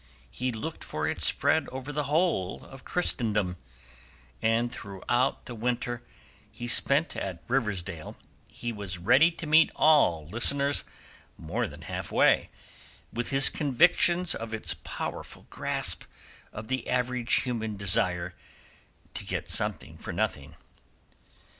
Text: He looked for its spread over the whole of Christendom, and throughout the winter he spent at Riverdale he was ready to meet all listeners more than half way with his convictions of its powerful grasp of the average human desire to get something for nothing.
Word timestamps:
He 0.31 0.51
looked 0.51 0.83
for 0.83 1.07
its 1.07 1.23
spread 1.27 1.69
over 1.69 1.91
the 1.93 2.05
whole 2.05 2.65
of 2.65 2.83
Christendom, 2.83 3.57
and 4.41 4.71
throughout 4.71 5.45
the 5.45 5.53
winter 5.53 6.01
he 6.51 6.67
spent 6.67 7.15
at 7.15 7.43
Riverdale 7.47 8.17
he 8.47 8.71
was 8.71 8.97
ready 8.97 9.29
to 9.29 9.45
meet 9.45 9.69
all 9.75 10.27
listeners 10.27 10.83
more 11.37 11.67
than 11.67 11.83
half 11.83 12.11
way 12.11 12.49
with 13.13 13.29
his 13.29 13.51
convictions 13.51 14.33
of 14.33 14.55
its 14.55 14.73
powerful 14.73 15.45
grasp 15.51 16.05
of 16.51 16.67
the 16.67 16.89
average 16.89 17.43
human 17.43 17.77
desire 17.77 18.33
to 19.13 19.23
get 19.23 19.51
something 19.51 19.99
for 19.99 20.11
nothing. 20.11 20.55